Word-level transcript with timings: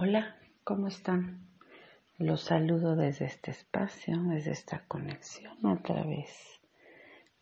Hola, 0.00 0.36
¿cómo 0.62 0.86
están? 0.86 1.48
Los 2.18 2.42
saludo 2.42 2.94
desde 2.94 3.24
este 3.24 3.50
espacio, 3.50 4.22
desde 4.28 4.52
esta 4.52 4.84
conexión 4.86 5.66
a 5.66 5.82
través 5.82 6.60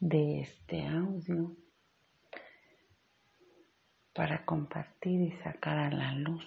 de 0.00 0.40
este 0.40 0.87
audio 0.87 1.54
para 4.14 4.46
compartir 4.46 5.21
y 5.21 5.32
sacar 5.32 5.77
a 5.77 5.90
la 5.90 6.14
luz 6.14 6.46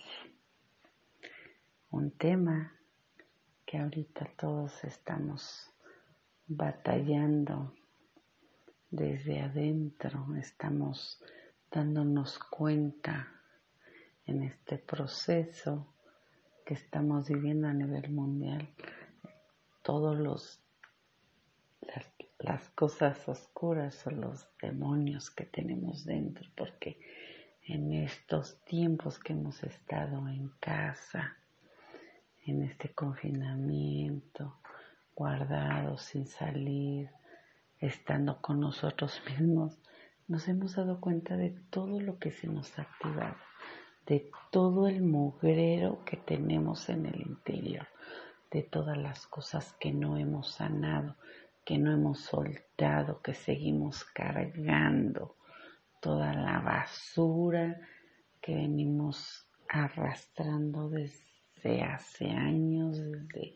un 1.91 2.09
tema 2.09 2.73
que 3.67 3.77
ahorita 3.77 4.31
todos 4.35 4.83
estamos 4.83 5.71
batallando 6.47 7.75
desde 8.89 9.41
adentro, 9.41 10.25
estamos 10.37 11.21
dándonos 11.69 12.39
cuenta 12.39 13.27
en 14.25 14.41
este 14.41 14.79
proceso 14.79 15.93
que 16.69 16.75
estamos 16.75 17.27
viviendo 17.27 17.67
a 17.67 17.73
nivel 17.73 18.11
mundial, 18.11 18.69
todos 19.81 20.15
los 20.19 20.61
las, 22.37 22.69
cosas 22.75 23.27
oscuras 23.27 24.05
o 24.05 24.11
los 24.11 24.47
demonios 24.61 25.31
que 25.31 25.45
tenemos 25.45 26.05
dentro, 26.05 26.47
porque 26.55 26.99
en 27.63 27.91
estos 27.93 28.63
tiempos 28.65 29.17
que 29.17 29.33
hemos 29.33 29.63
estado 29.63 30.27
en 30.27 30.49
casa, 30.59 31.37
en 32.45 32.61
este 32.61 32.93
confinamiento, 32.93 34.59
guardados 35.15 36.03
sin 36.03 36.27
salir, 36.27 37.09
estando 37.79 38.43
con 38.43 38.59
nosotros 38.59 39.19
mismos, 39.27 39.79
nos 40.27 40.47
hemos 40.47 40.75
dado 40.75 41.01
cuenta 41.01 41.35
de 41.35 41.49
todo 41.71 41.99
lo 41.99 42.19
que 42.19 42.29
se 42.29 42.45
nos 42.45 42.77
ha 42.77 42.83
activado 42.83 43.48
de 44.09 44.31
todo 44.49 44.87
el 44.87 45.03
mugrero 45.03 46.03
que 46.03 46.17
tenemos 46.17 46.89
en 46.89 47.05
el 47.05 47.21
interior, 47.21 47.87
de 48.49 48.63
todas 48.63 48.97
las 48.97 49.27
cosas 49.27 49.75
que 49.79 49.91
no 49.91 50.17
hemos 50.17 50.53
sanado, 50.53 51.15
que 51.63 51.77
no 51.77 51.91
hemos 51.91 52.21
soltado, 52.21 53.21
que 53.21 53.35
seguimos 53.35 54.03
cargando, 54.03 55.35
toda 56.01 56.33
la 56.33 56.59
basura 56.59 57.79
que 58.41 58.55
venimos 58.55 59.47
arrastrando 59.67 60.89
desde 60.89 61.83
hace 61.83 62.31
años, 62.31 62.97
desde 62.97 63.55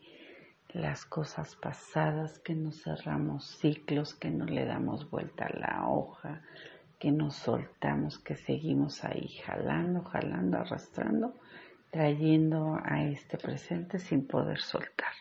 las 0.68 1.04
cosas 1.04 1.56
pasadas, 1.56 2.38
que 2.38 2.54
nos 2.54 2.80
cerramos 2.80 3.44
ciclos, 3.58 4.14
que 4.14 4.30
no 4.30 4.44
le 4.44 4.64
damos 4.66 5.10
vuelta 5.10 5.46
a 5.46 5.58
la 5.58 5.88
hoja, 5.88 6.42
que 7.04 7.12
nos 7.12 7.34
soltamos, 7.34 8.18
que 8.18 8.34
seguimos 8.34 9.04
ahí 9.04 9.28
jalando, 9.44 10.04
jalando, 10.04 10.56
arrastrando, 10.56 11.34
trayendo 11.90 12.80
a 12.82 13.04
este 13.04 13.36
presente 13.36 13.98
sin 13.98 14.26
poder 14.26 14.58
soltar. 14.62 15.12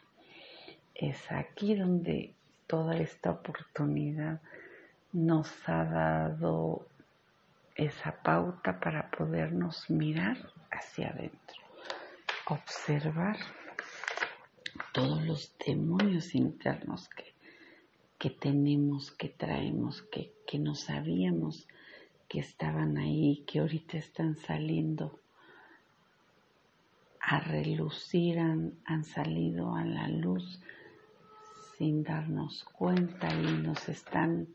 Es 0.95 1.29
aquí 1.29 1.75
donde 1.75 2.35
toda 2.67 2.95
esta 2.95 3.31
oportunidad 3.31 4.39
nos 5.11 5.51
ha 5.67 5.83
dado 5.83 6.87
esa 7.75 8.13
pauta 8.23 8.79
para 8.79 9.11
podernos 9.11 9.89
mirar 9.89 10.37
hacia 10.71 11.09
adentro, 11.09 11.61
observar 12.47 13.35
todos 14.93 15.21
los 15.25 15.53
demonios 15.65 16.33
internos 16.33 17.09
que, 17.09 17.33
que 18.17 18.29
tenemos, 18.29 19.11
que 19.11 19.27
traemos, 19.27 20.01
que, 20.03 20.31
que 20.47 20.59
no 20.59 20.75
sabíamos 20.75 21.67
que 22.33 22.39
estaban 22.39 22.97
ahí, 22.97 23.43
que 23.45 23.59
ahorita 23.59 23.95
están 23.95 24.35
saliendo 24.35 25.19
a 27.21 27.39
relucir, 27.39 28.39
han, 28.39 29.03
salido 29.03 29.75
a 29.75 29.85
la 29.85 30.07
luz 30.07 30.59
sin 31.77 32.03
darnos 32.03 32.63
cuenta 32.63 33.31
y 33.31 33.53
nos 33.61 33.87
están 33.87 34.47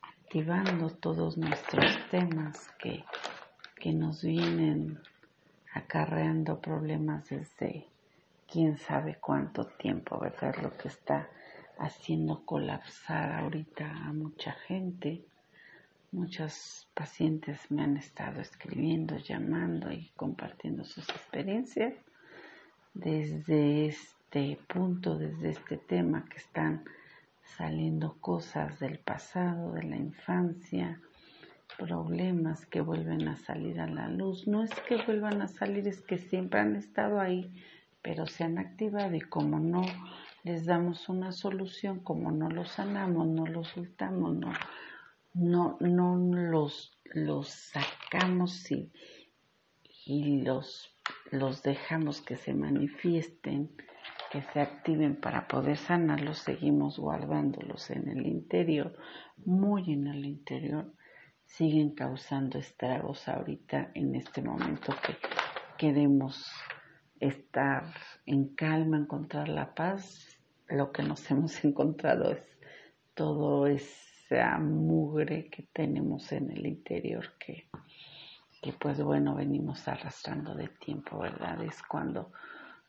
activando 0.00 0.88
todos 0.88 1.36
nuestros 1.36 1.98
temas 2.10 2.70
que, 2.78 3.04
que 3.78 3.92
nos 3.92 4.24
vienen 4.24 4.98
acarreando 5.74 6.58
problemas 6.62 7.28
desde 7.28 7.88
quién 8.50 8.78
sabe 8.78 9.18
cuánto 9.20 9.66
tiempo, 9.66 10.18
¿verdad? 10.18 10.54
Lo 10.62 10.74
que 10.78 10.88
está 10.88 11.28
haciendo 11.78 12.46
colapsar 12.46 13.32
ahorita 13.32 13.86
a 13.86 14.14
mucha 14.14 14.52
gente 14.52 15.26
Muchos 16.10 16.88
pacientes 16.94 17.70
me 17.70 17.82
han 17.82 17.98
estado 17.98 18.40
escribiendo, 18.40 19.18
llamando 19.18 19.92
y 19.92 20.10
compartiendo 20.16 20.84
sus 20.84 21.06
experiencias 21.10 21.92
desde 22.94 23.86
este 23.88 24.58
punto, 24.72 25.18
desde 25.18 25.50
este 25.50 25.76
tema 25.76 26.24
que 26.30 26.38
están 26.38 26.84
saliendo 27.58 28.16
cosas 28.20 28.80
del 28.80 28.98
pasado, 29.00 29.72
de 29.72 29.82
la 29.82 29.96
infancia, 29.96 30.98
problemas 31.76 32.64
que 32.64 32.80
vuelven 32.80 33.28
a 33.28 33.36
salir 33.36 33.78
a 33.78 33.86
la 33.86 34.08
luz. 34.08 34.48
No 34.48 34.64
es 34.64 34.70
que 34.88 34.96
vuelvan 35.04 35.42
a 35.42 35.48
salir, 35.48 35.86
es 35.86 36.00
que 36.00 36.16
siempre 36.16 36.60
han 36.60 36.74
estado 36.74 37.20
ahí, 37.20 37.52
pero 38.00 38.26
se 38.26 38.44
han 38.44 38.56
activado 38.56 39.14
y 39.14 39.20
como 39.20 39.60
no 39.60 39.82
les 40.42 40.64
damos 40.64 41.10
una 41.10 41.32
solución, 41.32 42.00
como 42.00 42.32
no 42.32 42.48
los 42.48 42.70
sanamos, 42.70 43.26
no 43.26 43.46
los 43.46 43.68
soltamos, 43.68 44.34
no 44.34 44.52
no, 45.38 45.76
no 45.80 46.16
los, 46.16 46.98
los 47.04 47.48
sacamos 47.48 48.70
y, 48.72 48.92
y 50.04 50.42
los, 50.42 50.90
los 51.30 51.62
dejamos 51.62 52.20
que 52.20 52.36
se 52.36 52.54
manifiesten, 52.54 53.70
que 54.32 54.42
se 54.42 54.60
activen 54.60 55.16
para 55.16 55.46
poder 55.46 55.76
sanarlos, 55.76 56.38
seguimos 56.38 56.98
guardándolos 56.98 57.90
en 57.90 58.08
el 58.08 58.26
interior, 58.26 58.96
muy 59.44 59.92
en 59.92 60.08
el 60.08 60.24
interior, 60.24 60.92
siguen 61.44 61.94
causando 61.94 62.58
estragos 62.58 63.28
ahorita 63.28 63.92
en 63.94 64.16
este 64.16 64.42
momento 64.42 64.92
que 65.06 65.16
queremos 65.78 66.50
estar 67.20 67.84
en 68.26 68.54
calma, 68.54 68.98
encontrar 68.98 69.48
la 69.48 69.74
paz. 69.74 70.40
Lo 70.68 70.90
que 70.90 71.04
nos 71.04 71.30
hemos 71.30 71.64
encontrado 71.64 72.32
es 72.32 72.58
todo 73.14 73.66
es 73.66 74.07
esa 74.30 74.58
mugre 74.58 75.48
que 75.48 75.62
tenemos 75.72 76.32
en 76.32 76.50
el 76.50 76.66
interior 76.66 77.34
que, 77.38 77.68
que 78.60 78.72
pues 78.72 79.00
bueno, 79.02 79.34
venimos 79.34 79.88
arrastrando 79.88 80.54
de 80.54 80.68
tiempo, 80.68 81.18
¿verdad? 81.18 81.62
Es 81.62 81.82
cuando 81.82 82.32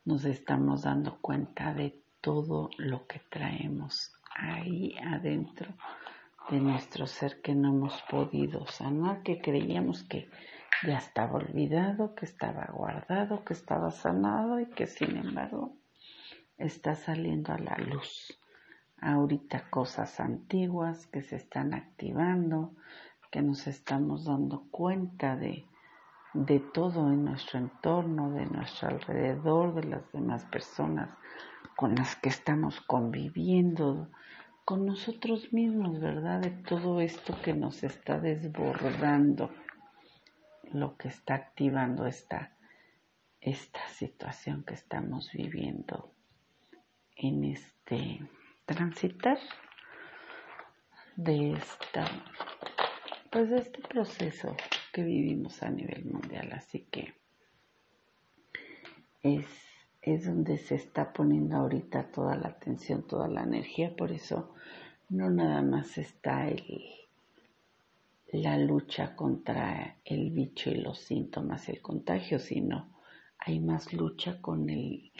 nos 0.05 0.25
estamos 0.25 0.83
dando 0.83 1.19
cuenta 1.21 1.73
de 1.73 2.03
todo 2.21 2.69
lo 2.77 3.07
que 3.07 3.19
traemos 3.29 4.11
ahí 4.35 4.95
adentro 4.97 5.73
de 6.49 6.59
nuestro 6.59 7.07
ser 7.07 7.41
que 7.41 7.55
no 7.55 7.69
hemos 7.69 8.01
podido 8.09 8.65
sanar, 8.67 9.21
que 9.23 9.39
creíamos 9.39 10.03
que 10.03 10.29
ya 10.85 10.97
estaba 10.97 11.35
olvidado, 11.35 12.15
que 12.15 12.25
estaba 12.25 12.65
guardado, 12.73 13.43
que 13.45 13.53
estaba 13.53 13.91
sanado 13.91 14.59
y 14.59 14.65
que 14.67 14.87
sin 14.87 15.15
embargo 15.15 15.77
está 16.57 16.95
saliendo 16.95 17.53
a 17.53 17.59
la 17.59 17.77
luz 17.77 18.39
ahorita 19.01 19.69
cosas 19.69 20.19
antiguas 20.19 21.07
que 21.07 21.21
se 21.21 21.35
están 21.35 21.73
activando, 21.73 22.73
que 23.31 23.41
nos 23.41 23.67
estamos 23.67 24.25
dando 24.25 24.67
cuenta 24.71 25.35
de, 25.35 25.65
de 26.33 26.59
todo 26.59 27.11
en 27.11 27.25
nuestro 27.25 27.59
entorno, 27.59 28.31
de 28.31 28.45
nuestro 28.45 28.89
alrededor, 28.89 29.75
de 29.75 29.83
las 29.83 30.11
demás 30.11 30.45
personas 30.45 31.09
con 31.75 31.95
las 31.95 32.15
que 32.15 32.29
estamos 32.29 32.81
conviviendo, 32.81 34.09
con 34.65 34.85
nosotros 34.85 35.53
mismos, 35.53 35.99
¿verdad? 35.99 36.41
De 36.41 36.51
todo 36.51 37.01
esto 37.01 37.35
que 37.41 37.53
nos 37.53 37.83
está 37.83 38.19
desbordando, 38.19 39.49
lo 40.71 40.97
que 40.97 41.07
está 41.07 41.35
activando 41.35 42.05
esta, 42.05 42.55
esta 43.41 43.79
situación 43.87 44.63
que 44.63 44.73
estamos 44.73 45.31
viviendo 45.31 46.13
en 47.15 47.45
este 47.45 48.19
transitar 48.69 49.39
de 51.15 51.53
esta 51.53 52.05
pues 53.31 53.49
de 53.49 53.57
este 53.57 53.81
proceso 53.81 54.55
que 54.93 55.03
vivimos 55.03 55.63
a 55.63 55.71
nivel 55.71 56.05
mundial. 56.05 56.51
Así 56.53 56.87
que 56.91 57.15
es, 59.23 59.47
es 60.01 60.25
donde 60.27 60.57
se 60.57 60.75
está 60.75 61.13
poniendo 61.13 61.57
ahorita 61.57 62.11
toda 62.11 62.35
la 62.35 62.49
atención 62.49 63.07
toda 63.07 63.27
la 63.27 63.41
energía. 63.41 63.95
Por 63.95 64.11
eso 64.11 64.53
no 65.09 65.31
nada 65.31 65.63
más 65.63 65.97
está 65.97 66.47
el 66.47 66.63
la 68.31 68.59
lucha 68.59 69.15
contra 69.15 69.97
el 70.05 70.29
bicho 70.29 70.69
y 70.69 70.75
los 70.75 70.99
síntomas, 70.99 71.67
el 71.67 71.81
contagio, 71.81 72.37
sino 72.37 72.95
hay 73.39 73.59
más 73.59 73.91
lucha 73.93 74.39
con 74.39 74.69
el 74.69 75.11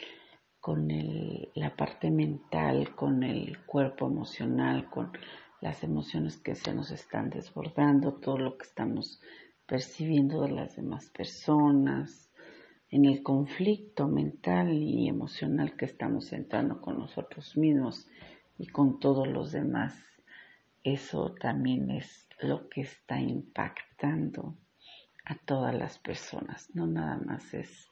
con 0.59 0.91
el, 0.91 1.49
la 1.55 1.75
parte 1.75 2.11
mental, 2.11 2.95
con 2.95 3.23
el 3.23 3.65
cuerpo 3.65 4.07
emocional, 4.07 4.89
con 4.89 5.11
las 5.61 5.83
emociones 5.83 6.37
que 6.37 6.55
se 6.55 6.73
nos 6.73 6.91
están 6.91 7.29
desbordando, 7.29 8.13
todo 8.13 8.37
lo 8.37 8.57
que 8.57 8.67
estamos 8.67 9.21
percibiendo 9.65 10.41
de 10.41 10.51
las 10.51 10.75
demás 10.75 11.09
personas, 11.09 12.29
en 12.91 13.05
el 13.05 13.21
conflicto 13.21 14.07
mental 14.07 14.73
y 14.73 15.07
emocional 15.07 15.77
que 15.77 15.85
estamos 15.85 16.33
entrando 16.33 16.81
con 16.81 16.97
nosotros 16.97 17.55
mismos 17.55 18.07
y 18.57 18.67
con 18.67 18.99
todos 18.99 19.27
los 19.27 19.51
demás. 19.51 19.95
Eso 20.83 21.35
también 21.39 21.91
es 21.91 22.27
lo 22.41 22.67
que 22.67 22.81
está 22.81 23.19
impactando 23.21 24.55
a 25.25 25.35
todas 25.35 25.75
las 25.75 25.99
personas. 25.99 26.69
No 26.73 26.87
nada 26.87 27.17
más 27.17 27.53
es 27.53 27.89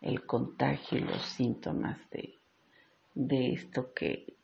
el 0.00 0.24
contagio 0.26 0.98
y 0.98 1.02
los 1.02 1.22
síntomas 1.22 1.98
de, 2.10 2.34
de 3.14 3.52
esto 3.52 3.92
que, 3.94 4.36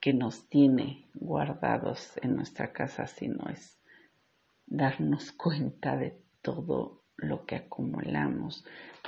que 0.00 0.12
nos 0.12 0.48
tiene 0.48 1.06
guardados 1.14 2.12
en 2.22 2.36
nuestra 2.36 2.72
casa, 2.72 3.06
sino 3.06 3.48
es 3.48 3.78
darnos 4.66 5.32
cuenta 5.32 5.96
de 5.96 6.20
todo 6.42 7.02
lo 7.16 7.46
que 7.46 7.56
acumulamos, 7.56 8.64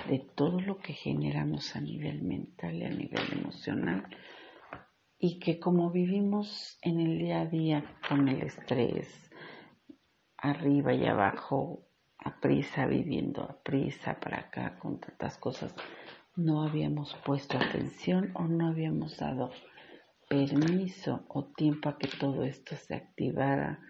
de 0.09 0.19
todo 0.19 0.61
lo 0.61 0.79
que 0.79 0.95
generamos 0.95 1.77
a 1.77 1.81
nivel 1.81 2.23
mental 2.23 2.75
y 2.75 2.85
a 2.85 2.91
nivel 2.91 3.33
emocional 3.33 4.07
y 5.23 5.39
que 5.39 5.61
como 5.61 5.91
vivimos 5.91 6.79
en 6.81 6.99
el 6.99 7.19
día 7.19 7.43
a 7.43 7.47
día 7.47 7.85
con 8.09 8.27
el 8.27 8.43
estrés, 8.43 9.31
arriba 10.39 10.95
y 10.95 11.05
abajo, 11.05 11.87
a 12.25 12.41
prisa, 12.41 12.87
viviendo 12.87 13.43
a 13.43 13.63
prisa 13.63 14.19
para 14.21 14.41
acá 14.41 14.79
con 14.79 15.01
tantas 15.01 15.39
cosas, 15.39 15.75
no 16.37 16.63
habíamos 16.63 17.15
puesto 17.25 17.59
atención 17.59 18.31
o 18.35 18.45
no 18.45 18.69
habíamos 18.69 19.19
dado 19.19 19.51
permiso 20.29 21.25
o 21.29 21.45
tiempo 21.45 21.89
a 21.89 21.99
que 21.99 22.09
todo 22.09 22.45
esto 22.45 22.77
se 22.77 22.95
activara, 22.95 23.81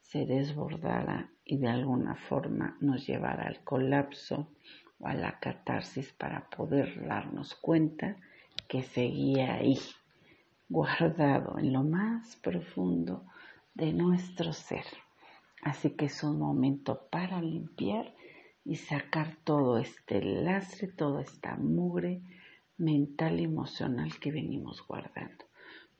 se 0.00 0.26
desbordara 0.26 1.30
y 1.44 1.58
de 1.58 1.68
alguna 1.68 2.14
forma 2.14 2.76
nos 2.80 3.06
llevara 3.06 3.46
al 3.46 3.64
colapso 3.64 4.52
o 4.98 5.06
a 5.06 5.14
la 5.14 5.38
catarsis 5.40 6.12
para 6.12 6.48
poder 6.48 7.06
darnos 7.06 7.54
cuenta 7.54 8.16
que 8.68 8.82
seguía 8.82 9.54
ahí, 9.54 9.78
guardado 10.68 11.58
en 11.58 11.72
lo 11.72 11.82
más 11.82 12.36
profundo 12.36 13.24
de 13.74 13.92
nuestro 13.92 14.52
ser. 14.52 14.84
Así 15.62 15.90
que 15.90 16.06
es 16.06 16.22
un 16.22 16.38
momento 16.38 17.08
para 17.10 17.40
limpiar 17.40 18.14
y 18.64 18.76
sacar 18.76 19.36
todo 19.44 19.78
este 19.78 20.22
lastre, 20.22 20.88
toda 20.88 21.22
esta 21.22 21.56
mugre 21.56 22.22
mental 22.76 23.40
y 23.40 23.44
emocional 23.44 24.18
que 24.20 24.30
venimos 24.30 24.86
guardando. 24.86 25.44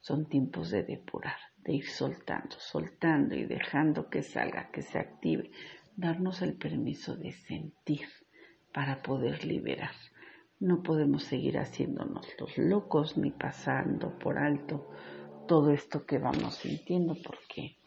Son 0.00 0.28
tiempos 0.28 0.70
de 0.70 0.84
depurar 0.84 1.36
de 1.68 1.74
ir 1.74 1.86
soltando, 1.86 2.56
soltando 2.58 3.34
y 3.34 3.44
dejando 3.44 4.08
que 4.08 4.22
salga, 4.22 4.70
que 4.70 4.80
se 4.80 4.98
active, 4.98 5.50
darnos 5.96 6.40
el 6.40 6.54
permiso 6.54 7.14
de 7.16 7.32
sentir 7.32 8.08
para 8.72 9.02
poder 9.02 9.44
liberar. 9.44 9.90
No 10.60 10.82
podemos 10.82 11.24
seguir 11.24 11.58
haciéndonos 11.58 12.26
los 12.40 12.56
locos 12.56 13.18
ni 13.18 13.30
pasando 13.30 14.18
por 14.18 14.38
alto 14.38 14.90
todo 15.46 15.70
esto 15.70 16.06
que 16.06 16.18
vamos 16.18 16.54
sintiendo 16.54 17.14
porque 17.22 17.77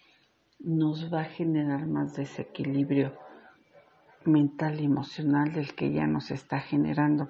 nos 0.64 1.12
va 1.12 1.22
a 1.22 1.26
generar 1.26 1.88
más 1.88 2.16
desequilibrio 2.16 3.18
mental 4.26 4.80
y 4.80 4.86
emocional 4.86 5.52
del 5.54 5.74
que 5.74 5.92
ya 5.92 6.06
nos 6.06 6.30
está 6.30 6.60
generando 6.60 7.30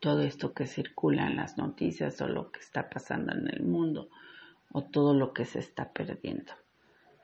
todo 0.00 0.22
esto 0.22 0.54
que 0.54 0.66
circula 0.66 1.26
en 1.26 1.36
las 1.36 1.58
noticias 1.58 2.20
o 2.22 2.28
lo 2.28 2.50
que 2.50 2.60
está 2.60 2.88
pasando 2.88 3.34
en 3.34 3.48
el 3.48 3.62
mundo 3.62 4.08
o 4.72 4.82
todo 4.82 5.12
lo 5.12 5.34
que 5.34 5.44
se 5.44 5.58
está 5.58 5.92
perdiendo. 5.92 6.52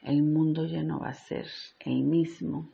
El 0.02 0.22
mundo 0.22 0.66
ya 0.66 0.82
no 0.82 1.00
va 1.00 1.08
a 1.08 1.14
ser 1.14 1.46
el 1.80 2.02
mismo. 2.02 2.70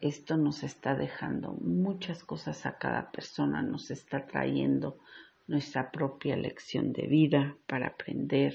Esto 0.00 0.36
nos 0.36 0.64
está 0.64 0.96
dejando 0.96 1.52
muchas 1.52 2.24
cosas 2.24 2.66
a 2.66 2.78
cada 2.78 3.12
persona, 3.12 3.62
nos 3.62 3.92
está 3.92 4.26
trayendo 4.26 4.98
nuestra 5.46 5.92
propia 5.92 6.36
lección 6.36 6.92
de 6.92 7.06
vida 7.06 7.56
para 7.68 7.88
aprender, 7.88 8.54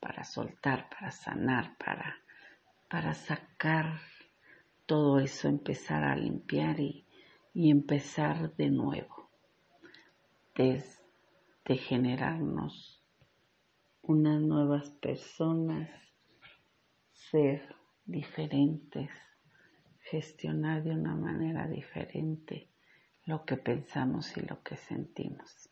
para 0.00 0.24
soltar, 0.24 0.88
para 0.88 1.10
sanar, 1.10 1.76
para, 1.76 2.21
para 2.92 3.14
sacar 3.14 4.02
todo 4.84 5.18
eso, 5.18 5.48
empezar 5.48 6.04
a 6.04 6.14
limpiar 6.14 6.78
y, 6.78 7.06
empezar 7.54 8.54
de 8.56 8.68
nuevo, 8.68 9.30
desde 10.54 11.78
generarnos 11.78 13.02
unas 14.02 14.42
nuevas 14.42 14.90
personas, 14.90 15.88
ser 17.14 17.74
diferentes, 18.04 19.08
gestionar 20.02 20.82
de 20.84 20.90
una 20.90 21.16
manera 21.16 21.66
diferente 21.68 22.68
lo 23.24 23.46
que 23.46 23.56
pensamos 23.56 24.36
y 24.36 24.42
lo 24.42 24.62
que 24.62 24.76
sentimos. 24.76 25.70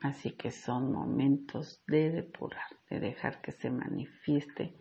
Así 0.00 0.30
que 0.30 0.52
son 0.52 0.92
momentos 0.92 1.82
de 1.88 2.12
depurar, 2.12 2.68
de 2.88 3.00
dejar 3.00 3.42
que 3.42 3.50
se 3.50 3.68
manifieste 3.68 4.76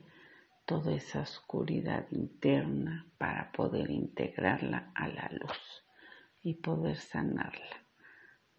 toda 0.70 0.94
esa 0.94 1.22
oscuridad 1.22 2.06
interna 2.12 3.08
para 3.18 3.52
poder 3.52 3.90
integrarla 3.90 4.92
a 4.94 5.08
la 5.08 5.28
luz 5.32 5.84
y 6.44 6.54
poder 6.54 6.98
sanarla. 6.98 7.88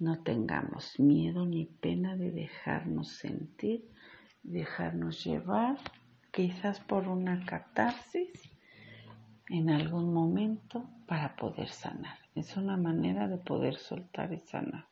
No 0.01 0.21
tengamos 0.25 0.99
miedo 0.99 1.47
ni 1.47 1.67
pena 1.67 2.17
de 2.17 2.33
dejarnos 2.33 3.13
sentir, 3.13 3.89
dejarnos 4.43 5.23
llevar, 5.23 5.79
quizás 6.33 6.81
por 6.81 7.07
una 7.07 7.47
catarsis 7.47 8.33
en 9.49 9.71
algún 9.71 10.13
momento 10.13 10.91
para 11.07 11.37
poder 11.37 11.69
sanar. 11.69 12.19
Es 12.35 12.57
una 12.57 12.77
manera 12.77 13.29
de 13.29 13.39
poder 13.39 13.77
soltar 13.77 14.33
y 14.33 14.41
sanar, 14.41 14.89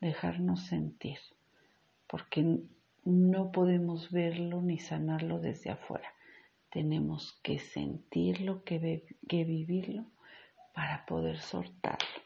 dejarnos 0.00 0.66
sentir, 0.66 1.20
porque 2.08 2.64
no 3.04 3.52
podemos 3.52 4.10
verlo 4.10 4.60
ni 4.60 4.80
sanarlo 4.80 5.38
desde 5.38 5.70
afuera. 5.70 6.08
Tenemos 6.70 7.38
que 7.42 7.58
sentirlo, 7.58 8.62
que, 8.64 9.04
que 9.28 9.44
vivirlo 9.44 10.06
para 10.74 11.06
poder 11.06 11.38
soltarlo 11.38 12.22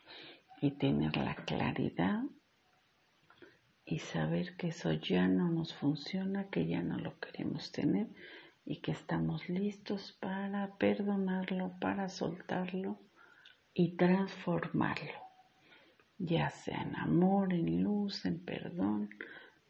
y 0.60 0.72
tener 0.72 1.16
la 1.16 1.34
claridad 1.34 2.22
y 3.84 3.98
saber 3.98 4.56
que 4.56 4.68
eso 4.68 4.92
ya 4.92 5.28
no 5.28 5.50
nos 5.50 5.74
funciona, 5.74 6.48
que 6.48 6.66
ya 6.66 6.82
no 6.82 6.98
lo 6.98 7.18
queremos 7.18 7.72
tener 7.72 8.08
y 8.64 8.76
que 8.76 8.92
estamos 8.92 9.48
listos 9.48 10.16
para 10.20 10.76
perdonarlo, 10.76 11.74
para 11.80 12.08
soltarlo 12.08 12.98
y 13.74 13.96
transformarlo, 13.96 15.12
ya 16.18 16.50
sea 16.50 16.82
en 16.82 16.96
amor, 16.96 17.52
en 17.52 17.82
luz, 17.82 18.24
en 18.24 18.44
perdón, 18.44 19.10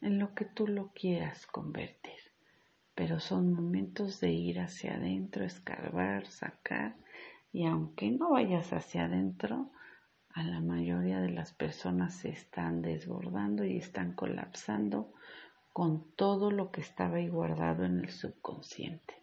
en 0.01 0.19
lo 0.19 0.33
que 0.35 0.45
tú 0.45 0.67
lo 0.67 0.91
quieras 0.93 1.47
convertir. 1.47 2.22
Pero 2.95 3.19
son 3.19 3.53
momentos 3.53 4.19
de 4.19 4.31
ir 4.31 4.59
hacia 4.59 4.95
adentro, 4.95 5.43
escarbar, 5.43 6.27
sacar, 6.27 6.95
y 7.51 7.65
aunque 7.65 8.11
no 8.11 8.31
vayas 8.31 8.73
hacia 8.73 9.05
adentro, 9.05 9.71
a 10.33 10.43
la 10.43 10.59
mayoría 10.59 11.19
de 11.19 11.29
las 11.29 11.53
personas 11.53 12.15
se 12.15 12.29
están 12.29 12.81
desbordando 12.81 13.65
y 13.65 13.77
están 13.77 14.13
colapsando 14.13 15.13
con 15.71 16.11
todo 16.15 16.51
lo 16.51 16.71
que 16.71 16.81
estaba 16.81 17.17
ahí 17.17 17.29
guardado 17.29 17.83
en 17.85 17.99
el 17.99 18.09
subconsciente, 18.09 19.15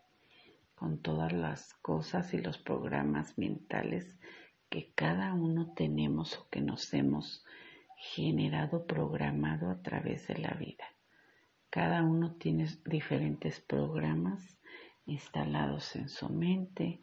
con 0.74 0.98
todas 0.98 1.32
las 1.32 1.74
cosas 1.74 2.32
y 2.34 2.38
los 2.38 2.58
programas 2.58 3.38
mentales 3.38 4.16
que 4.68 4.92
cada 4.94 5.34
uno 5.34 5.72
tenemos 5.74 6.38
o 6.38 6.48
que 6.48 6.60
nos 6.60 6.94
hemos 6.94 7.44
generado 7.96 8.86
programado 8.86 9.68
a 9.70 9.82
través 9.82 10.28
de 10.28 10.38
la 10.38 10.54
vida. 10.54 10.84
Cada 11.70 12.02
uno 12.02 12.32
tiene 12.32 12.66
diferentes 12.84 13.60
programas 13.60 14.58
instalados 15.06 15.94
en 15.94 16.08
su 16.08 16.28
mente, 16.28 17.00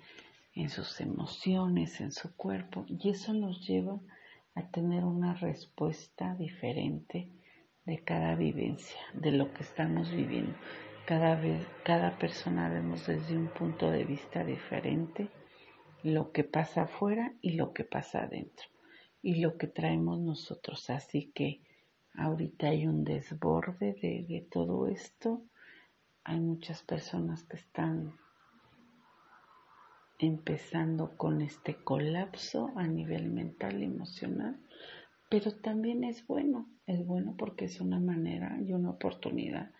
en 0.54 0.70
sus 0.70 1.00
emociones, 1.00 2.02
en 2.02 2.12
su 2.12 2.36
cuerpo, 2.36 2.86
y 2.88 3.10
eso 3.10 3.34
nos 3.34 3.66
lleva 3.66 3.98
a 4.56 4.70
tener 4.70 5.06
una 5.06 5.36
respuesta 5.36 6.36
diferente 6.36 7.32
de 7.86 8.04
cada 8.04 8.36
vivencia, 8.36 9.00
de 9.14 9.32
lo 9.32 9.54
que 9.54 9.64
estamos 9.64 10.12
viviendo. 10.12 10.54
Cada 11.06 11.36
vez, 11.36 11.66
cada 11.84 12.18
persona 12.18 12.68
vemos 12.68 13.08
desde 13.08 13.38
un 13.38 13.48
punto 13.48 13.90
de 13.90 14.04
vista 14.04 14.44
diferente 14.44 15.30
lo 16.04 16.34
que 16.34 16.44
pasa 16.44 16.84
afuera 16.84 17.34
y 17.42 17.52
lo 17.52 17.72
que 17.72 17.86
pasa 17.86 18.24
adentro 18.24 18.68
y 19.22 19.36
lo 19.36 19.58
que 19.58 19.68
traemos 19.68 20.20
nosotros. 20.20 20.90
Así 20.90 21.32
que 21.34 21.62
ahorita 22.18 22.68
hay 22.68 22.88
un 22.88 23.04
desborde 23.04 23.94
de, 23.94 24.48
todo 24.52 24.88
esto. 24.88 25.44
Hay 26.24 26.40
muchas 26.40 26.82
personas 26.82 27.44
que 27.44 27.58
están 27.58 28.14
empezando 30.20 31.16
con 31.16 31.42
este 31.42 31.76
colapso 31.76 32.74
a 32.76 32.88
nivel 32.88 33.30
mental 33.32 33.82
y 33.82 33.86
emocional, 33.86 34.60
pero 35.30 35.52
también 35.52 36.04
es 36.04 36.26
bueno, 36.26 36.68
es 36.88 37.06
bueno 37.06 37.36
porque 37.38 37.66
es 37.66 37.80
una 37.80 38.00
manera 38.00 38.58
y 38.60 38.74
una 38.74 38.90
oportunidad 38.90 39.72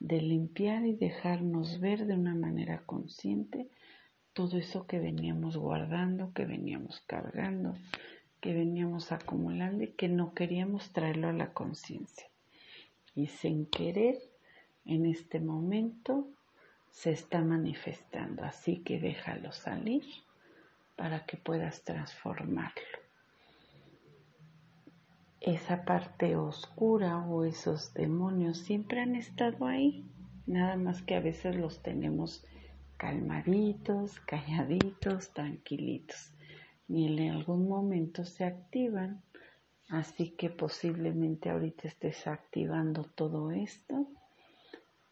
de 0.00 0.22
limpiar 0.22 0.86
y 0.86 0.94
dejarnos 0.94 1.80
ver 1.80 2.06
de 2.06 2.14
una 2.14 2.34
manera 2.34 2.82
consciente 2.86 3.68
todo 4.32 4.58
eso 4.58 4.86
que 4.86 4.98
veníamos 4.98 5.56
guardando, 5.56 6.32
que 6.32 6.44
veníamos 6.44 7.00
cargando, 7.06 7.74
que 8.44 8.52
veníamos 8.52 9.10
acumulando 9.10 9.84
y 9.84 9.88
que 9.88 10.06
no 10.06 10.34
queríamos 10.34 10.90
traerlo 10.90 11.28
a 11.28 11.32
la 11.32 11.54
conciencia. 11.54 12.26
Y 13.14 13.28
sin 13.28 13.64
querer, 13.64 14.18
en 14.84 15.06
este 15.06 15.40
momento, 15.40 16.28
se 16.90 17.12
está 17.12 17.40
manifestando. 17.40 18.44
Así 18.44 18.80
que 18.80 19.00
déjalo 19.00 19.50
salir 19.52 20.04
para 20.94 21.24
que 21.24 21.38
puedas 21.38 21.84
transformarlo. 21.84 22.98
Esa 25.40 25.86
parte 25.86 26.36
oscura 26.36 27.20
o 27.20 27.46
esos 27.46 27.94
demonios 27.94 28.58
siempre 28.58 29.00
han 29.00 29.16
estado 29.16 29.64
ahí, 29.64 30.04
nada 30.44 30.76
más 30.76 31.00
que 31.00 31.14
a 31.14 31.20
veces 31.20 31.56
los 31.56 31.82
tenemos 31.82 32.44
calmaditos, 32.98 34.20
calladitos, 34.20 35.32
tranquilitos. 35.32 36.34
Y 36.88 37.06
en 37.06 37.30
algún 37.30 37.68
momento 37.68 38.24
se 38.24 38.44
activan, 38.44 39.22
así 39.88 40.30
que 40.30 40.50
posiblemente 40.50 41.50
ahorita 41.50 41.88
estés 41.88 42.26
activando 42.26 43.04
todo 43.04 43.50
esto. 43.50 44.06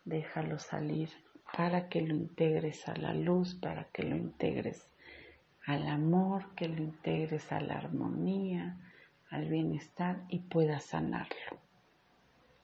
Déjalo 0.05 0.59
salir 0.59 1.09
para 1.57 1.89
que 1.89 2.03
lo 2.03 2.15
integres 2.15 2.89
a 2.89 2.97
la 2.97 3.15
luz, 3.15 3.55
para 3.55 3.85
que 3.85 4.03
lo 4.03 4.17
integres 4.17 4.89
al 5.67 5.87
amor, 5.89 6.55
que 6.55 6.69
lo 6.69 6.83
integres 6.83 7.53
a 7.53 7.61
la 7.61 7.75
armonía, 7.75 8.79
al 9.31 9.49
bienestar 9.49 10.25
y 10.29 10.41
puedas 10.41 10.85
sanarlo. 10.85 11.59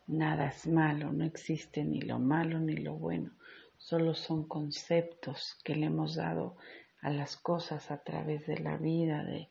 Nada 0.07 0.49
es 0.49 0.67
malo, 0.67 1.13
no 1.13 1.25
existe 1.25 1.85
ni 1.85 2.01
lo 2.01 2.19
malo 2.19 2.59
ni 2.59 2.77
lo 2.77 2.95
bueno, 2.95 3.31
solo 3.77 4.15
son 4.15 4.49
conceptos 4.49 5.59
que 5.65 5.77
le 5.77 5.87
hemos 5.87 6.15
dado 6.17 6.57
a 7.01 7.11
las 7.11 7.37
cosas 7.37 7.91
a 7.91 8.03
través 8.03 8.47
de 8.47 8.59
la 8.59 8.77
vida, 8.77 9.25
de, 9.25 9.49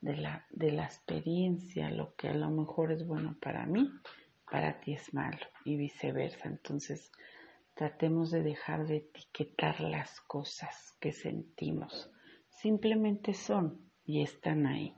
la, 0.00 0.46
de 0.50 0.72
la 0.72 0.84
experiencia, 0.84 1.90
lo 1.90 2.14
que 2.16 2.28
a 2.28 2.34
lo 2.34 2.50
mejor 2.50 2.92
es 2.92 3.06
bueno 3.06 3.36
para 3.40 3.66
mí, 3.66 3.90
para 4.50 4.80
ti 4.80 4.94
es 4.94 5.12
malo 5.14 5.46
y 5.64 5.76
viceversa. 5.76 6.48
Entonces, 6.48 7.10
Tratemos 7.76 8.30
de 8.30 8.42
dejar 8.42 8.86
de 8.86 8.96
etiquetar 8.96 9.80
las 9.80 10.22
cosas 10.22 10.96
que 10.98 11.12
sentimos. 11.12 12.10
Simplemente 12.48 13.34
son 13.34 13.78
y 14.06 14.22
están 14.22 14.66
ahí. 14.66 14.94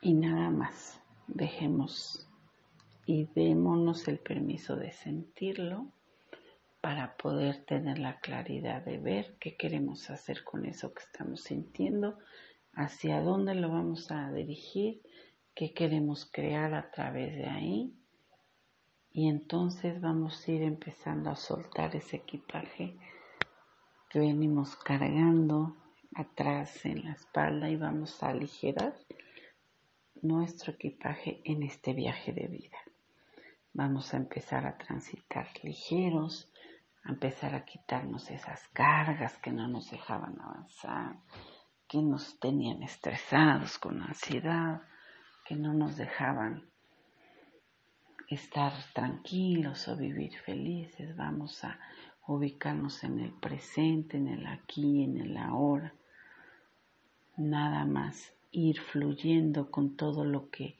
Y 0.00 0.14
nada 0.14 0.50
más. 0.50 1.02
Dejemos 1.26 2.28
y 3.06 3.24
démonos 3.34 4.06
el 4.06 4.20
permiso 4.20 4.76
de 4.76 4.92
sentirlo 4.92 5.88
para 6.86 7.16
poder 7.16 7.64
tener 7.64 7.98
la 7.98 8.20
claridad 8.20 8.80
de 8.84 8.98
ver 8.98 9.34
qué 9.40 9.56
queremos 9.56 10.08
hacer 10.08 10.44
con 10.44 10.64
eso 10.64 10.94
que 10.94 11.02
estamos 11.02 11.40
sintiendo, 11.40 12.16
hacia 12.74 13.20
dónde 13.20 13.56
lo 13.56 13.70
vamos 13.70 14.12
a 14.12 14.30
dirigir, 14.30 15.02
qué 15.52 15.74
queremos 15.74 16.30
crear 16.30 16.74
a 16.74 16.88
través 16.92 17.34
de 17.34 17.46
ahí 17.46 17.92
y 19.10 19.28
entonces 19.28 20.00
vamos 20.00 20.46
a 20.46 20.52
ir 20.52 20.62
empezando 20.62 21.28
a 21.28 21.34
soltar 21.34 21.96
ese 21.96 22.18
equipaje 22.18 22.96
que 24.08 24.20
venimos 24.20 24.76
cargando 24.76 25.76
atrás 26.14 26.86
en 26.86 27.04
la 27.04 27.14
espalda 27.14 27.68
y 27.68 27.74
vamos 27.74 28.22
a 28.22 28.28
aligerar 28.28 28.94
nuestro 30.22 30.74
equipaje 30.74 31.40
en 31.42 31.64
este 31.64 31.94
viaje 31.94 32.32
de 32.32 32.46
vida. 32.46 32.78
Vamos 33.72 34.14
a 34.14 34.18
empezar 34.18 34.64
a 34.66 34.78
transitar 34.78 35.48
ligeros, 35.64 36.52
a 37.06 37.10
empezar 37.10 37.54
a 37.54 37.64
quitarnos 37.64 38.30
esas 38.30 38.66
cargas 38.68 39.38
que 39.38 39.52
no 39.52 39.68
nos 39.68 39.90
dejaban 39.90 40.40
avanzar, 40.40 41.16
que 41.88 42.02
nos 42.02 42.38
tenían 42.40 42.82
estresados 42.82 43.78
con 43.78 44.02
ansiedad, 44.02 44.82
que 45.44 45.54
no 45.54 45.72
nos 45.72 45.96
dejaban 45.96 46.64
estar 48.28 48.72
tranquilos 48.92 49.86
o 49.86 49.96
vivir 49.96 50.36
felices, 50.38 51.16
vamos 51.16 51.62
a 51.62 51.78
ubicarnos 52.26 53.04
en 53.04 53.20
el 53.20 53.30
presente, 53.32 54.16
en 54.16 54.26
el 54.26 54.46
aquí, 54.46 55.04
en 55.04 55.18
el 55.18 55.36
ahora. 55.36 55.94
Nada 57.36 57.84
más 57.84 58.32
ir 58.50 58.80
fluyendo 58.80 59.70
con 59.70 59.96
todo 59.96 60.24
lo 60.24 60.50
que 60.50 60.76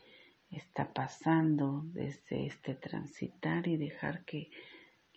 está 0.51 0.93
pasando 0.93 1.83
desde 1.93 2.47
este 2.47 2.75
transitar 2.75 3.69
y 3.69 3.77
dejar 3.77 4.25
que 4.25 4.51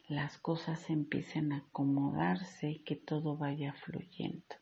las 0.10 0.39
cosas 0.39 0.89
empiecen 0.89 1.54
a 1.54 1.58
acomodarse 1.58 2.72
y 2.72 2.80
que 2.80 2.96
todo 2.96 3.38
vaya 3.38 3.74
fluyendo 3.74 4.56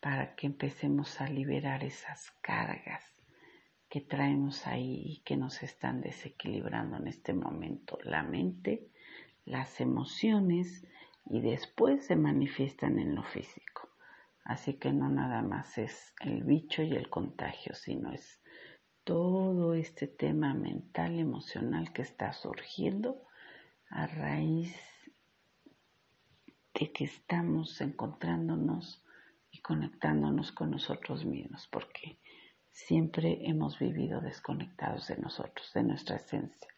para 0.00 0.34
que 0.34 0.46
empecemos 0.46 1.20
a 1.20 1.28
liberar 1.28 1.84
esas 1.84 2.30
cargas 2.40 3.04
que 3.90 4.00
traemos 4.00 4.66
ahí 4.66 5.02
y 5.04 5.22
que 5.24 5.36
nos 5.36 5.62
están 5.62 6.00
desequilibrando 6.00 6.96
en 6.96 7.06
este 7.06 7.34
momento. 7.34 7.98
La 8.02 8.22
mente, 8.22 8.88
las 9.44 9.78
emociones 9.82 10.86
y 11.26 11.42
después 11.42 12.06
se 12.06 12.16
manifiestan 12.16 12.98
en 12.98 13.14
lo 13.14 13.24
físico. 13.24 13.90
Así 14.42 14.78
que 14.78 14.90
no 14.94 15.10
nada 15.10 15.42
más 15.42 15.76
es 15.76 16.14
el 16.20 16.44
bicho 16.44 16.82
y 16.82 16.92
el 16.92 17.10
contagio, 17.10 17.74
sino 17.74 18.10
es 18.10 18.40
todo 19.04 19.74
este 19.74 20.06
tema 20.06 20.54
mental, 20.54 21.18
emocional 21.18 21.92
que 21.92 22.00
está 22.00 22.32
surgiendo 22.32 23.26
a 23.92 24.06
raíz 24.06 24.74
de 26.74 26.92
que 26.92 27.04
estamos 27.04 27.80
encontrándonos 27.80 29.04
y 29.50 29.60
conectándonos 29.60 30.50
con 30.52 30.70
nosotros 30.70 31.24
mismos, 31.26 31.68
porque 31.68 32.18
siempre 32.70 33.46
hemos 33.46 33.78
vivido 33.78 34.22
desconectados 34.22 35.08
de 35.08 35.18
nosotros, 35.18 35.70
de 35.74 35.82
nuestra 35.82 36.16
esencia. 36.16 36.68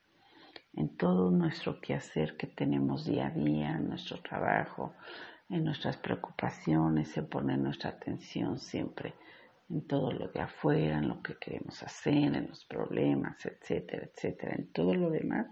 En 0.73 0.97
todo 0.97 1.30
nuestro 1.30 1.80
quehacer 1.80 2.37
que 2.37 2.49
tenemos 2.49 3.04
día 3.04 3.28
a 3.28 3.30
día, 3.30 3.71
en 3.71 3.88
nuestro 3.88 4.21
trabajo, 4.21 4.94
en 5.49 5.64
nuestras 5.64 5.97
preocupaciones, 5.97 7.16
en 7.16 7.28
poner 7.28 7.59
nuestra 7.59 7.90
atención 7.90 8.59
siempre 8.59 9.14
en 9.71 9.87
todo 9.87 10.11
lo 10.11 10.28
de 10.28 10.40
afuera, 10.40 10.99
en 10.99 11.09
lo 11.09 11.23
que 11.23 11.37
queremos 11.38 11.80
hacer, 11.85 12.35
en 12.35 12.49
los 12.49 12.64
problemas, 12.64 13.47
etcétera, 13.47 14.11
etcétera. 14.12 14.56
En 14.56 14.73
todo 14.73 14.94
lo 14.94 15.11
demás 15.11 15.47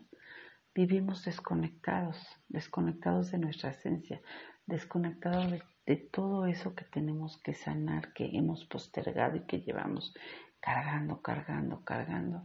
vivimos 0.74 1.24
desconectados, 1.24 2.18
desconectados 2.48 3.30
de 3.30 3.38
nuestra 3.38 3.70
esencia, 3.70 4.20
desconectados 4.66 5.62
de 5.86 5.96
todo 5.96 6.46
eso 6.46 6.74
que 6.74 6.84
tenemos 6.84 7.38
que 7.38 7.54
sanar, 7.54 8.12
que 8.12 8.30
hemos 8.36 8.64
postergado 8.64 9.36
y 9.36 9.40
que 9.40 9.60
llevamos 9.60 10.14
cargando, 10.60 11.20
cargando, 11.20 11.84
cargando. 11.84 12.42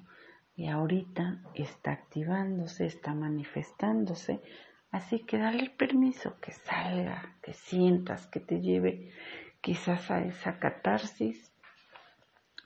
Y 0.55 0.67
ahorita 0.67 1.43
está 1.53 1.91
activándose, 1.91 2.87
está 2.87 3.13
manifestándose. 3.13 4.41
Así 4.89 5.19
que 5.19 5.37
dale 5.37 5.61
el 5.61 5.71
permiso 5.71 6.39
que 6.39 6.51
salga, 6.51 7.35
que 7.43 7.53
sientas, 7.53 8.25
que 8.27 8.39
te 8.39 8.59
lleve 8.59 9.13
quizás 9.61 10.09
a 10.09 10.21
esa 10.21 10.59
catarsis, 10.59 11.53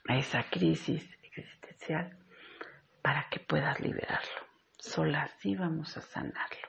a 0.08 0.16
esa 0.16 0.44
crisis 0.44 1.06
existencial, 1.22 2.16
para 3.02 3.28
que 3.28 3.40
puedas 3.40 3.78
liberarlo. 3.80 4.41
Solo 4.82 5.16
así 5.18 5.54
vamos 5.54 5.96
a 5.96 6.00
sanarlo. 6.00 6.68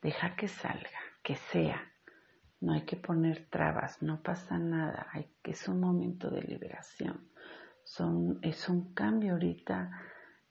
Deja 0.00 0.36
que 0.36 0.46
salga, 0.46 1.00
que 1.24 1.34
sea 1.34 1.92
no 2.60 2.74
hay 2.74 2.82
que 2.82 2.96
poner 2.96 3.46
trabas, 3.50 4.00
no 4.00 4.22
pasa 4.22 4.56
nada, 4.56 5.08
hay, 5.10 5.28
es 5.42 5.66
un 5.66 5.80
momento 5.80 6.30
de 6.30 6.42
liberación. 6.42 7.28
Es 8.42 8.68
un 8.68 8.94
cambio 8.94 9.32
ahorita 9.32 9.90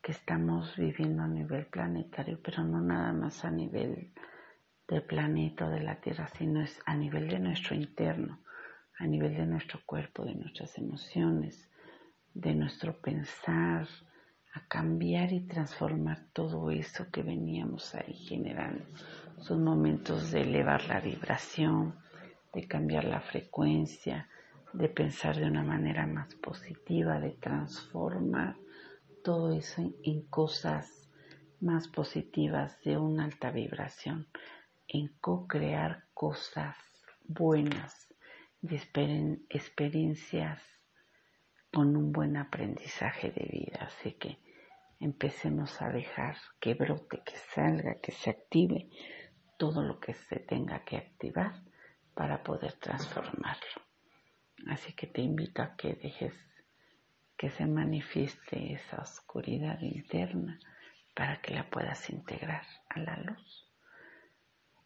que 0.01 0.11
estamos 0.11 0.75
viviendo 0.75 1.23
a 1.23 1.29
nivel 1.29 1.67
planetario, 1.67 2.37
pero 2.43 2.65
no 2.65 2.81
nada 2.81 3.13
más 3.13 3.45
a 3.45 3.51
nivel 3.51 4.11
del 4.89 5.03
planeta 5.03 5.67
o 5.67 5.69
de 5.69 5.79
la 5.79 6.01
Tierra, 6.01 6.27
sino 6.37 6.61
es 6.61 6.81
a 6.85 6.95
nivel 6.95 7.29
de 7.29 7.39
nuestro 7.39 7.75
interno, 7.77 8.41
a 8.99 9.07
nivel 9.07 9.37
de 9.37 9.45
nuestro 9.45 9.79
cuerpo, 9.85 10.25
de 10.25 10.35
nuestras 10.35 10.77
emociones, 10.77 11.71
de 12.33 12.53
nuestro 12.53 12.99
pensar, 12.99 13.87
a 14.53 14.67
cambiar 14.67 15.31
y 15.31 15.41
transformar 15.41 16.25
todo 16.33 16.71
eso 16.71 17.07
que 17.11 17.23
veníamos 17.23 17.95
ahí 17.95 18.13
generando. 18.13 18.83
Son 19.39 19.63
momentos 19.63 20.31
de 20.31 20.41
elevar 20.41 20.85
la 20.87 20.99
vibración, 20.99 21.95
de 22.53 22.67
cambiar 22.67 23.05
la 23.05 23.21
frecuencia, 23.21 24.27
de 24.73 24.89
pensar 24.89 25.37
de 25.37 25.45
una 25.45 25.63
manera 25.63 26.05
más 26.05 26.35
positiva, 26.35 27.19
de 27.19 27.31
transformar 27.31 28.55
todo 29.23 29.53
eso 29.53 29.81
en 30.03 30.21
cosas 30.23 31.09
más 31.59 31.87
positivas 31.87 32.81
de 32.83 32.97
una 32.97 33.25
alta 33.25 33.51
vibración, 33.51 34.27
en 34.87 35.09
co-crear 35.21 36.05
cosas 36.13 36.75
buenas, 37.23 38.13
experiencias 39.49 40.61
con 41.71 41.95
un 41.95 42.11
buen 42.11 42.37
aprendizaje 42.37 43.31
de 43.31 43.45
vida. 43.45 43.87
Así 43.87 44.13
que 44.13 44.39
empecemos 44.99 45.81
a 45.81 45.89
dejar 45.89 46.37
que 46.59 46.73
brote, 46.73 47.21
que 47.23 47.35
salga, 47.53 47.95
que 47.95 48.11
se 48.11 48.29
active 48.29 48.89
todo 49.57 49.81
lo 49.81 49.99
que 49.99 50.13
se 50.13 50.37
tenga 50.39 50.83
que 50.83 50.97
activar 50.97 51.53
para 52.13 52.43
poder 52.43 52.73
transformarlo. 52.73 53.81
Así 54.67 54.93
que 54.93 55.07
te 55.07 55.21
invito 55.21 55.61
a 55.61 55.75
que 55.75 55.93
dejes 55.93 56.33
que 57.37 57.49
se 57.49 57.65
manifieste 57.65 58.73
esa 58.73 59.01
oscuridad 59.01 59.79
interna 59.81 60.59
para 61.15 61.41
que 61.41 61.55
la 61.55 61.69
puedas 61.69 62.09
integrar 62.09 62.63
a 62.89 62.99
la 62.99 63.17
luz 63.17 63.67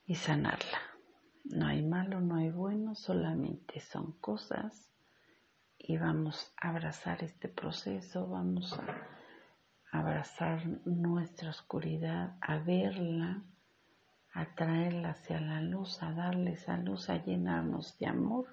y 0.06 0.16
sanarla. 0.16 0.80
No 1.44 1.68
hay 1.68 1.82
malo, 1.82 2.22
no 2.22 2.36
hay 2.36 2.50
bueno, 2.50 2.96
solamente 2.96 3.82
son 3.82 4.14
cosas 4.20 4.90
y 5.88 5.98
vamos 5.98 6.52
a 6.58 6.70
abrazar 6.70 7.24
este 7.24 7.48
proceso, 7.48 8.28
vamos 8.28 8.74
a 8.74 10.00
abrazar 10.00 10.66
nuestra 10.86 11.52
oscuridad, 11.52 12.38
a 12.42 12.58
verla, 12.58 13.44
a 14.34 14.46
traerla 14.56 15.12
hacia 15.12 15.40
la 15.40 15.62
luz, 15.62 16.02
a 16.02 16.12
darle 16.12 16.54
esa 16.54 16.78
luz, 16.78 17.10
a 17.10 17.24
llenarnos 17.24 18.00
de 18.00 18.08
amor, 18.08 18.48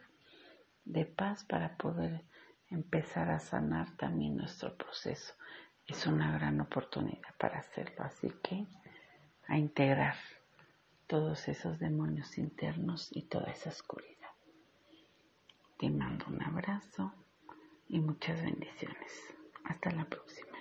de 0.84 1.06
paz 1.06 1.44
para 1.44 1.74
poder 1.78 2.22
empezar 2.68 3.30
a 3.30 3.38
sanar 3.38 3.96
también 3.96 4.36
nuestro 4.36 4.76
proceso. 4.76 5.32
Es 5.86 6.06
una 6.06 6.32
gran 6.32 6.60
oportunidad 6.60 7.34
para 7.38 7.60
hacerlo, 7.60 8.04
así 8.04 8.30
que 8.42 8.66
a 9.48 9.56
integrar 9.56 10.16
todos 11.06 11.48
esos 11.48 11.78
demonios 11.78 12.36
internos 12.36 13.08
y 13.10 13.22
toda 13.22 13.50
esa 13.50 13.70
oscuridad. 13.70 14.12
Te 15.82 15.90
mando 15.90 16.26
un 16.28 16.40
abrazo 16.40 17.12
y 17.88 17.98
muchas 17.98 18.40
bendiciones. 18.40 19.34
Hasta 19.64 19.90
la 19.90 20.04
próxima. 20.04 20.51